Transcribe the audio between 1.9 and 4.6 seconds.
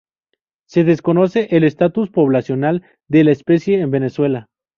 poblacional de la especie en Venezuela.